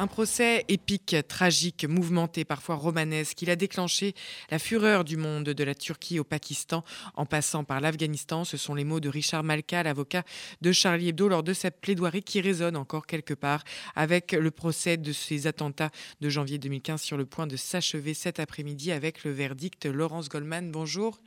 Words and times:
Un 0.00 0.06
procès 0.06 0.64
épique, 0.68 1.16
tragique, 1.26 1.84
mouvementé, 1.84 2.44
parfois 2.44 2.76
romanesque. 2.76 3.42
Il 3.42 3.50
a 3.50 3.56
déclenché 3.56 4.14
la 4.48 4.60
fureur 4.60 5.02
du 5.02 5.16
monde 5.16 5.46
de 5.46 5.64
la 5.64 5.74
Turquie 5.74 6.20
au 6.20 6.24
Pakistan 6.24 6.84
en 7.16 7.26
passant 7.26 7.64
par 7.64 7.80
l'Afghanistan. 7.80 8.44
Ce 8.44 8.56
sont 8.56 8.76
les 8.76 8.84
mots 8.84 9.00
de 9.00 9.08
Richard 9.08 9.42
Malka, 9.42 9.82
l'avocat 9.82 10.22
de 10.60 10.70
Charlie 10.70 11.08
Hebdo, 11.08 11.26
lors 11.26 11.42
de 11.42 11.52
cette 11.52 11.80
plaidoirie 11.80 12.22
qui 12.22 12.40
résonne 12.40 12.76
encore 12.76 13.08
quelque 13.08 13.34
part 13.34 13.64
avec 13.96 14.30
le 14.30 14.52
procès 14.52 14.98
de 14.98 15.12
ces 15.12 15.48
attentats 15.48 15.90
de 16.20 16.28
janvier 16.28 16.58
2015 16.58 17.02
sur 17.02 17.16
le 17.16 17.26
point 17.26 17.48
de 17.48 17.56
s'achever 17.56 18.14
cet 18.14 18.38
après-midi 18.38 18.92
avec 18.92 19.24
le 19.24 19.32
verdict. 19.32 19.84
Laurence 19.86 20.28
Goldman, 20.28 20.70
bonjour. 20.70 21.18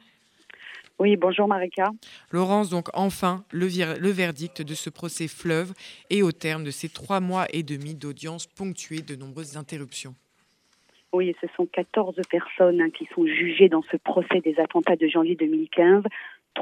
Oui, 1.00 1.16
bonjour 1.18 1.48
Marika. 1.48 1.92
Laurence, 2.32 2.70
donc 2.70 2.89
enfin 2.94 3.44
le, 3.52 3.68
le, 4.00 4.10
verdict 4.10 4.62
de 4.62 4.74
ce 4.76 4.89
procès 4.89 5.28
fleuve 5.28 5.74
et 6.10 6.21
au 6.21 6.32
terme 6.32 6.64
de 6.64 6.71
ces 6.71 6.89
trois 6.89 7.20
mois 7.20 7.46
et 7.52 7.64
demi 7.64 7.96
d'audience 7.96 8.46
ponctuée 8.48 9.02
de 9.02 9.16
nombreuses 9.16 9.57
interruptions. 9.57 10.14
Oui, 11.14 11.36
ce 11.42 11.48
sont 11.57 11.65
14 11.65 12.15
personnes 12.29 12.82
hein, 12.82 12.89
qui 12.89 13.07
sont 13.14 13.25
jugées 13.25 13.68
dans 13.68 13.82
ce 13.92 13.98
procès 13.98 14.39
des 14.42 14.57
attentats 14.60 14.96
de 14.96 15.07
janvier 15.07 15.36
2015 15.36 16.04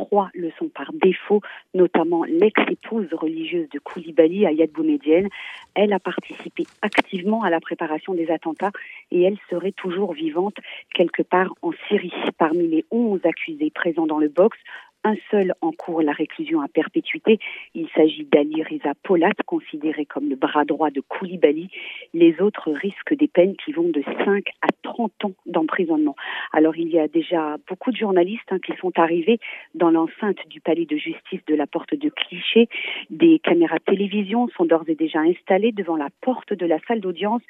Trois 0.05 0.29
le 0.33 0.49
sont 0.57 0.69
par 0.69 0.93
défaut, 0.93 1.41
notamment 1.73 2.23
l'ex-épouse 2.23 3.09
religieuse 3.11 3.67
de 3.67 3.79
Koulibaly, 3.79 4.45
Ayad 4.45 4.71
Boumedienne. 4.71 5.27
Elle 5.75 5.91
a 5.91 5.99
participé 5.99 6.63
activement 6.81 7.43
à 7.43 7.49
la 7.49 7.59
préparation 7.59 8.13
des 8.13 8.31
attentats 8.31 8.71
et 9.11 9.23
elle 9.23 9.37
serait 9.49 9.73
toujours 9.73 10.13
vivante 10.13 10.55
quelque 10.93 11.21
part 11.21 11.53
en 11.61 11.71
Syrie. 11.89 12.13
Parmi 12.37 12.65
les 12.69 12.85
onze 12.91 13.19
accusés 13.25 13.71
présents 13.71 14.07
dans 14.07 14.19
le 14.19 14.29
box, 14.29 14.57
un 15.03 15.15
seul 15.31 15.53
en 15.61 15.71
cours 15.71 16.01
la 16.01 16.11
réclusion 16.11 16.61
à 16.61 16.67
perpétuité. 16.67 17.39
Il 17.73 17.87
s'agit 17.95 18.25
d'Ali 18.25 18.63
Riza 18.63 18.93
Polat, 19.03 19.31
considéré 19.45 20.05
comme 20.05 20.29
le 20.29 20.35
bras 20.35 20.65
droit 20.65 20.89
de 20.89 21.01
Koulibaly. 21.01 21.69
Les 22.13 22.41
autres 22.41 22.71
risquent 22.71 23.15
des 23.15 23.27
peines 23.27 23.55
qui 23.55 23.71
vont 23.71 23.89
de 23.89 24.03
5 24.25 24.43
à 24.61 24.67
30 24.83 25.25
ans 25.25 25.31
d'emprisonnement. 25.45 26.15
Alors 26.51 26.77
il 26.77 26.89
y 26.89 26.99
a 26.99 27.07
déjà 27.07 27.57
beaucoup 27.67 27.91
de 27.91 27.97
journalistes 27.97 28.51
hein, 28.51 28.59
qui 28.59 28.73
sont 28.79 28.97
arrivés 28.99 29.39
dans 29.73 29.89
l'enceinte 29.89 30.39
du 30.49 30.59
palais 30.61 30.85
de 30.85 30.97
justice 30.97 31.41
de 31.47 31.55
la 31.55 31.67
porte 31.67 31.95
de 31.95 32.09
Cliché. 32.09 32.67
Des 33.09 33.39
caméras 33.39 33.77
de 33.77 33.83
télévision 33.83 34.47
sont 34.49 34.65
d'ores 34.65 34.87
et 34.87 34.95
déjà 34.95 35.19
installées 35.19 35.71
devant 35.71 35.95
la 35.95 36.09
porte 36.21 36.53
de 36.53 36.65
la 36.65 36.79
salle 36.87 36.99
d'audience 36.99 37.41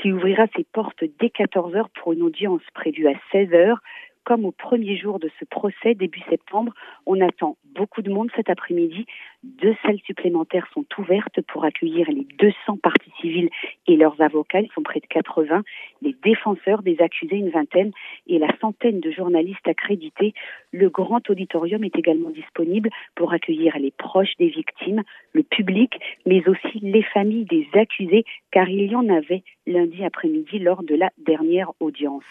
qui 0.00 0.12
ouvrira 0.12 0.46
ses 0.56 0.64
portes 0.64 1.04
dès 1.20 1.30
14 1.30 1.74
heures 1.74 1.90
pour 1.90 2.12
une 2.12 2.22
audience 2.22 2.62
prévue 2.74 3.08
à 3.08 3.14
16 3.32 3.52
heures 3.54 3.80
comme 4.26 4.44
au 4.44 4.50
premier 4.50 4.98
jour 4.98 5.20
de 5.20 5.30
ce 5.38 5.44
procès 5.44 5.94
début 5.94 6.20
septembre, 6.28 6.72
on 7.06 7.20
attend 7.20 7.56
beaucoup 7.76 8.02
de 8.02 8.10
monde 8.10 8.28
cet 8.34 8.50
après-midi. 8.50 9.06
Deux 9.44 9.76
salles 9.82 10.00
supplémentaires 10.04 10.66
sont 10.74 10.84
ouvertes 10.98 11.40
pour 11.42 11.64
accueillir 11.64 12.10
les 12.10 12.26
200 12.40 12.78
parties 12.82 13.12
civiles 13.20 13.50
et 13.86 13.96
leurs 13.96 14.20
avocats. 14.20 14.60
Ils 14.60 14.72
sont 14.74 14.82
près 14.82 14.98
de 14.98 15.06
80. 15.06 15.62
Les 16.02 16.16
défenseurs 16.24 16.82
des 16.82 17.00
accusés, 17.00 17.36
une 17.36 17.50
vingtaine, 17.50 17.92
et 18.26 18.40
la 18.40 18.48
centaine 18.60 18.98
de 18.98 19.12
journalistes 19.12 19.68
accrédités. 19.68 20.34
Le 20.72 20.90
grand 20.90 21.30
auditorium 21.30 21.84
est 21.84 21.96
également 21.96 22.30
disponible 22.30 22.90
pour 23.14 23.32
accueillir 23.32 23.78
les 23.78 23.92
proches 23.92 24.36
des 24.40 24.48
victimes, 24.48 25.04
le 25.34 25.44
public, 25.44 25.92
mais 26.26 26.42
aussi 26.48 26.80
les 26.80 27.04
familles 27.04 27.44
des 27.44 27.68
accusés, 27.74 28.24
car 28.50 28.68
il 28.68 28.90
y 28.90 28.96
en 28.96 29.08
avait 29.08 29.44
lundi 29.68 30.04
après-midi 30.04 30.58
lors 30.58 30.82
de 30.82 30.96
la 30.96 31.10
dernière 31.16 31.70
audience. 31.78 32.24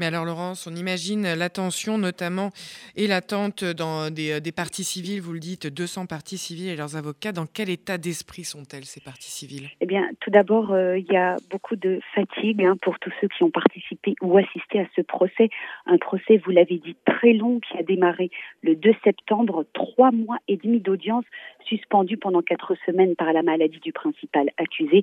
Mais 0.00 0.06
alors 0.06 0.24
Laurence, 0.24 0.66
on 0.66 0.74
imagine 0.74 1.34
l'attention 1.34 1.98
notamment 1.98 2.52
et 2.96 3.06
l'attente 3.06 3.64
dans 3.64 4.10
des, 4.10 4.32
euh, 4.32 4.40
des, 4.40 4.50
parties 4.50 4.82
civiles, 4.82 5.20
vous 5.20 5.34
le 5.34 5.40
dites, 5.40 5.66
200 5.66 6.06
parties 6.06 6.38
civiles 6.38 6.70
et 6.70 6.76
leurs 6.76 6.96
avocats. 6.96 7.32
Dans 7.32 7.44
quel 7.44 7.68
état 7.68 7.98
d'esprit 7.98 8.44
sont-elles 8.44 8.86
ces 8.86 9.02
parties 9.02 9.30
civiles? 9.30 9.68
Eh 9.82 9.84
bien, 9.84 10.08
tout 10.20 10.30
d'abord, 10.30 10.72
euh, 10.72 10.96
il 10.96 11.04
y 11.12 11.18
a 11.18 11.36
beaucoup 11.50 11.76
de 11.76 12.00
fatigue 12.14 12.64
hein, 12.64 12.78
pour 12.80 12.98
tous 12.98 13.12
ceux 13.20 13.28
qui 13.28 13.42
ont 13.44 13.50
participé 13.50 14.14
ou 14.22 14.38
assisté 14.38 14.80
à 14.80 14.86
ce 14.96 15.02
procès. 15.02 15.50
Un 15.84 15.98
procès, 15.98 16.38
vous 16.46 16.50
l'avez 16.50 16.78
dit, 16.78 16.96
très 17.04 17.34
long 17.34 17.60
qui 17.60 17.76
a 17.76 17.82
démarré 17.82 18.30
le 18.62 18.76
2 18.76 18.94
septembre, 19.04 19.66
trois 19.74 20.12
mois 20.12 20.38
et 20.48 20.56
demi 20.56 20.80
d'audience 20.80 21.26
suspendu 21.66 22.16
pendant 22.16 22.40
quatre 22.40 22.74
semaines 22.86 23.16
par 23.16 23.34
la 23.34 23.42
maladie 23.42 23.80
du 23.80 23.92
principal 23.92 24.48
accusé. 24.56 25.02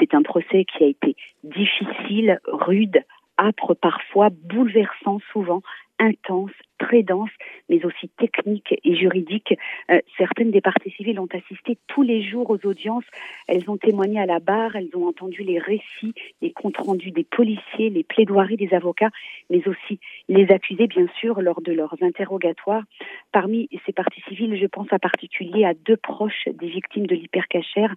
C'est 0.00 0.14
un 0.14 0.22
procès 0.22 0.64
qui 0.64 0.84
a 0.84 0.86
été 0.86 1.16
difficile, 1.44 2.40
rude, 2.46 3.04
âpre 3.38 3.74
parfois, 3.74 4.28
bouleversant 4.30 5.20
souvent, 5.32 5.62
intense, 5.98 6.50
très 6.78 7.02
dense, 7.02 7.30
mais 7.68 7.84
aussi 7.84 8.08
technique 8.18 8.74
et 8.84 8.94
juridique. 8.94 9.54
Euh, 9.90 10.00
certaines 10.16 10.50
des 10.50 10.60
parties 10.60 10.90
civiles 10.90 11.20
ont 11.20 11.28
assisté 11.32 11.78
tous 11.88 12.02
les 12.02 12.22
jours 12.22 12.50
aux 12.50 12.66
audiences. 12.66 13.04
Elles 13.46 13.68
ont 13.68 13.76
témoigné 13.76 14.20
à 14.20 14.26
la 14.26 14.38
barre, 14.38 14.76
elles 14.76 14.90
ont 14.94 15.06
entendu 15.06 15.42
les 15.42 15.58
récits, 15.58 16.14
les 16.40 16.52
comptes 16.52 16.78
rendus 16.78 17.10
des 17.10 17.24
policiers, 17.24 17.90
les 17.90 18.04
plaidoiries 18.04 18.56
des 18.56 18.72
avocats, 18.72 19.10
mais 19.50 19.66
aussi 19.68 20.00
les 20.28 20.50
accusés, 20.50 20.86
bien 20.86 21.06
sûr, 21.20 21.40
lors 21.40 21.60
de 21.60 21.72
leurs 21.72 21.96
interrogatoires. 22.02 22.84
Parmi 23.32 23.68
ces 23.86 23.92
parties 23.92 24.22
civiles, 24.28 24.56
je 24.56 24.66
pense 24.66 24.88
en 24.92 24.98
particulier 24.98 25.64
à 25.64 25.74
deux 25.74 25.96
proches 25.96 26.48
des 26.52 26.68
victimes 26.68 27.06
de 27.06 27.14
l'hypercachère. 27.14 27.94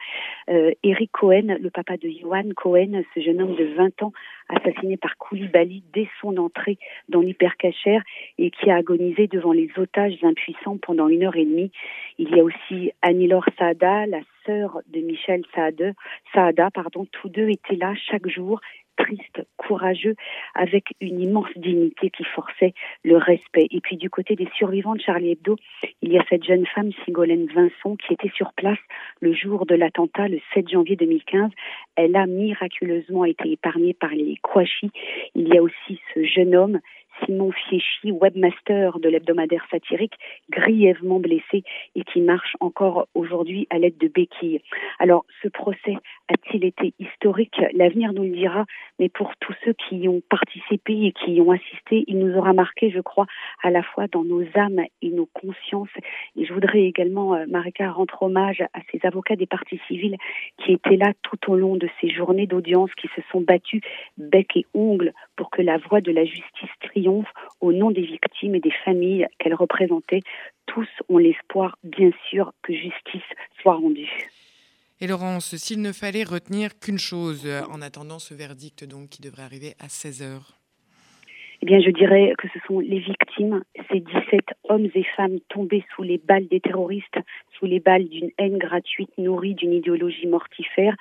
Euh, 0.50 0.72
Eric 0.84 1.12
Cohen, 1.12 1.58
le 1.60 1.70
papa 1.70 1.98
de 1.98 2.10
Johan 2.10 2.50
Cohen, 2.56 3.04
ce 3.14 3.20
jeune 3.20 3.42
homme 3.42 3.56
de 3.56 3.66
20 3.76 4.04
ans 4.04 4.14
assassiné 4.50 4.98
par 4.98 5.18
Koulibaly 5.18 5.84
dès 5.94 6.10
son 6.20 6.38
entrée 6.38 6.78
dans 7.10 7.22
l'hypercachère 7.22 8.04
et 8.38 8.52
qui 8.52 8.71
a 8.72 8.78
agonisé 8.78 9.28
devant 9.28 9.52
les 9.52 9.70
otages 9.78 10.18
impuissants 10.24 10.78
pendant 10.82 11.08
une 11.08 11.24
heure 11.24 11.36
et 11.36 11.46
demie. 11.46 11.72
Il 12.18 12.30
y 12.36 12.40
a 12.40 12.44
aussi 12.44 12.92
Anilor 13.02 13.46
Saada, 13.58 14.06
la 14.08 14.22
sœur 14.46 14.80
de 14.88 15.00
Michel 15.02 15.44
Saada, 15.54 15.92
Saada 16.34 16.72
pardon, 16.72 17.06
tous 17.12 17.30
deux 17.30 17.50
étaient 17.50 17.76
là 17.76 17.94
chaque 17.96 18.28
jour 18.28 18.60
triste, 18.98 19.42
courageux, 19.58 20.16
avec 20.54 20.94
une 21.00 21.22
immense 21.22 21.50
dignité 21.56 22.10
qui 22.10 22.24
forçait 22.24 22.74
le 23.04 23.18
respect. 23.18 23.68
Et 23.72 23.82
puis 23.82 23.98
du 23.98 24.10
côté 24.10 24.36
des 24.36 24.48
survivants 24.56 24.96
de 24.96 25.02
Charlie 25.02 25.32
Hebdo, 25.32 25.58
il 26.02 26.12
y 26.12 26.20
a 26.20 26.26
cette 26.30 26.44
jeune 26.44 26.66
femme, 26.66 26.92
Sigolène 27.06 27.48
Vincent, 27.48 27.96
qui 27.96 28.14
était 28.14 28.32
sur 28.36 28.54
place 28.54 28.80
le 29.20 29.34
jour 29.34 29.66
de 29.66 29.76
l'attentat, 29.76 30.28
le 30.28 30.40
7 30.54 30.70
janvier 30.70 30.96
2015. 30.96 31.52
Elle 31.96 32.16
a 32.16 32.26
miraculeusement 32.26 33.26
été 33.26 33.52
épargnée 33.52 33.94
par 33.94 34.12
les 34.12 34.38
Kouachi. 34.42 34.92
Il 35.36 35.48
y 35.48 35.58
a 35.58 35.62
aussi 35.62 36.00
ce 36.14 36.24
jeune 36.24 36.56
homme 36.56 36.80
Simon 37.26 37.52
Fieschi, 37.52 38.12
webmaster 38.12 39.00
de 39.00 39.10
l'hebdomadaire 39.10 39.66
satirique, 39.72 40.14
grièvement 40.50 41.20
blessé 41.20 41.64
et 41.96 42.04
qui 42.04 42.22
marche 42.22 42.56
encore 42.60 43.08
aujourd'hui 43.14 43.68
à 43.70 43.80
l'aide 43.80 43.98
de 43.98 44.08
béquilles. 44.08 44.62
Alors, 45.00 45.26
ce 45.42 45.48
procès 45.48 45.96
a-t-il 46.30 46.66
été 46.66 46.94
historique? 47.00 47.60
L'avenir 47.74 48.14
nous 48.14 48.24
le 48.24 48.30
dira, 48.30 48.66
mais 49.00 49.10
pour 49.10 49.32
tous 49.40 49.54
ceux 49.64 49.74
qui 49.74 49.98
y 49.98 50.08
ont 50.08 50.22
participé 50.30 51.06
et 51.06 51.12
qui 51.12 51.34
y 51.34 51.42
ont 51.42 51.52
assisté, 51.52 52.04
il 52.08 52.20
nous 52.20 52.38
aura 52.38 52.54
marqué, 52.54 52.92
je 52.92 53.00
crois, 53.00 53.28
à 53.64 53.70
la 53.72 53.84
fois 53.84 54.08
dans 54.08 54.24
nos 54.24 54.44
âmes 54.56 54.82
et 55.02 55.10
nos 55.10 55.28
consciences. 55.28 55.90
Et 56.36 56.46
je 56.46 56.54
voudrais 56.54 56.84
également, 56.84 57.36
euh, 57.36 57.46
Marika, 57.48 57.92
rendre 57.92 58.22
hommage 58.22 58.62
à 58.74 58.80
ces 58.92 59.00
avocats 59.04 59.36
des 59.36 59.46
partis 59.46 59.80
civils 59.88 60.18
qui 60.58 60.74
étaient 60.74 60.98
là 60.98 61.14
tout 61.24 61.52
au 61.52 61.56
long 61.56 61.76
de 61.76 61.90
ces 62.00 62.10
journées 62.10 62.48
d'audience, 62.48 62.92
qui 62.96 63.08
se 63.16 63.22
sont 63.32 63.42
battus 63.42 63.82
bec 64.18 64.56
et 64.56 64.66
ongle 64.74 65.14
pour 65.36 65.50
que 65.50 65.62
la 65.62 65.78
voix 65.78 66.02
de 66.02 66.12
la 66.12 66.26
justice 66.26 66.70
triomphe 66.82 67.32
au 67.60 67.74
nom 67.74 67.92
des 67.92 68.02
victimes 68.02 68.56
et 68.56 68.60
des 68.60 68.74
familles 68.86 69.28
qu'elle 69.40 69.54
représentait. 69.54 70.22
Tous 70.66 70.88
ont 71.10 71.18
l'espoir, 71.18 71.78
bien 71.84 72.12
sûr, 72.30 72.54
que 72.64 72.74
justice 72.74 73.28
soit 73.62 73.76
rendue. 73.76 74.30
Et 75.00 75.08
Laurence, 75.08 75.56
s'il 75.56 75.82
ne 75.82 75.92
fallait 75.92 76.24
retenir 76.24 76.78
qu'une 76.80 77.00
chose 77.00 77.48
en 77.70 77.82
attendant 77.82 78.20
ce 78.20 78.34
verdict 78.34 78.84
donc 78.84 79.10
qui 79.10 79.22
devrait 79.22 79.44
arriver 79.44 79.74
à 79.80 79.90
16 79.90 80.22
heures 80.22 80.61
eh 81.64 81.68
bien, 81.68 81.80
je 81.80 81.92
dirais 81.92 82.34
que 82.40 82.48
ce 82.48 82.60
sont 82.66 82.80
les 82.80 82.98
victimes, 82.98 83.64
ces 83.92 84.00
17 84.00 84.42
hommes 84.70 84.88
et 84.96 85.04
femmes 85.16 85.40
tombés 85.48 85.84
sous 85.96 86.02
les 86.02 86.18
balles 86.18 86.48
des 86.48 86.60
terroristes, 86.60 87.20
sous 87.58 87.68
les 87.68 87.80
balles 87.80 88.10
d'une 88.10 88.32
haine 88.40 88.58
gratuite 88.58 89.16
nourrie 89.20 89.54
d'une 89.54 89.74
idéologie 89.74 90.26
mortifère, 90.26 90.96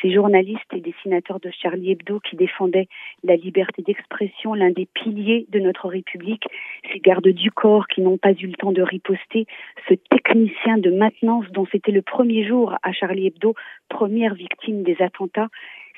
ces 0.00 0.12
journalistes 0.12 0.72
et 0.72 0.80
dessinateurs 0.80 1.40
de 1.40 1.50
Charlie 1.50 1.90
Hebdo 1.90 2.20
qui 2.20 2.36
défendaient 2.36 2.86
la 3.24 3.34
liberté 3.34 3.82
d'expression, 3.82 4.54
l'un 4.54 4.70
des 4.70 4.86
piliers 4.86 5.46
de 5.50 5.58
notre 5.58 5.88
République, 5.88 6.44
ces 6.92 7.00
gardes 7.00 7.26
du 7.26 7.50
corps 7.50 7.88
qui 7.88 8.00
n'ont 8.00 8.18
pas 8.18 8.32
eu 8.32 8.46
le 8.46 8.54
temps 8.54 8.72
de 8.72 8.82
riposter, 8.82 9.46
ce 9.88 9.94
technicien 9.94 10.78
de 10.78 10.90
maintenance 10.90 11.46
dont 11.50 11.66
c'était 11.72 11.90
le 11.90 12.02
premier 12.02 12.46
jour 12.46 12.76
à 12.84 12.92
Charlie 12.92 13.26
Hebdo, 13.26 13.54
première 13.88 14.34
victime 14.34 14.84
des 14.84 14.96
attentats, 15.00 15.48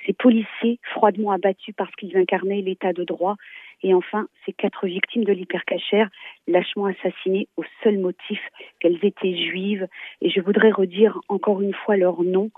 ces 0.07 0.13
policiers 0.15 0.79
froidement 0.95 1.33
abattus 1.33 1.75
parce 1.77 1.95
qu'ils 1.97 2.17
incarnaient 2.17 2.63
l'état 2.63 2.93
de 2.93 3.05
droit, 3.05 3.37
et 3.83 3.95
enfin 3.95 4.29
ces 4.45 4.53
quatre 4.53 4.87
victimes 4.87 5.25
de 5.25 5.33
l'hypercachère 5.33 6.09
lâchement 6.47 6.87
assassinées 6.87 7.49
au 7.57 7.65
seul 7.83 7.99
motif 7.99 8.41
qu'elles 8.81 8.99
étaient 9.03 9.37
juives. 9.37 9.87
Et 10.21 10.31
je 10.31 10.41
voudrais 10.41 10.71
redire 10.71 11.19
encore 11.29 11.61
une 11.63 11.75
fois 11.75 11.97
leur 11.97 12.23
nom 12.23 12.51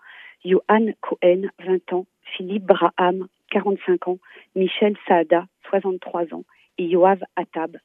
Johan 0.44 0.87
Cohen, 1.00 1.43
20 1.64 1.93
ans, 1.93 2.06
Philippe 2.37 2.64
Braham, 2.64 3.28
45 3.50 4.08
ans, 4.08 4.19
Michel 4.55 4.96
Saada, 5.06 5.46
63 5.69 6.32
ans, 6.34 6.44
et 6.78 6.84
Yoav 6.84 7.23
Attab, 7.37 7.76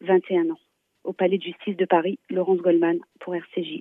21 0.00 0.50
ans. 0.50 0.58
Au 1.04 1.12
Palais 1.12 1.38
de 1.38 1.44
justice 1.44 1.76
de 1.76 1.84
Paris, 1.84 2.18
Laurence 2.28 2.58
Goldman 2.58 2.98
pour 3.20 3.34
RCJ. 3.34 3.78